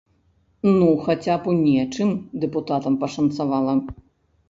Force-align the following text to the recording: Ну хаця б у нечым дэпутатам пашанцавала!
Ну 0.77 0.87
хаця 1.09 1.35
б 1.45 1.53
у 1.53 1.55
нечым 1.61 2.09
дэпутатам 2.41 3.01
пашанцавала! 3.07 3.81